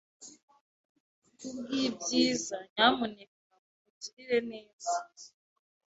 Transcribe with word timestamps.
Kubwibyiza, 1.37 2.57
nyamuneka 2.73 3.41
mumugirire 3.59 4.39
neza. 4.51 4.95